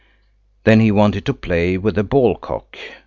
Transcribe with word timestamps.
Then 0.63 0.79
he 0.79 0.89
wanted 0.91 1.27
to 1.27 1.33
play 1.35 1.77
with 1.77 1.93
the 1.93 2.03
ball 2.03 2.35
cock. 2.35 2.75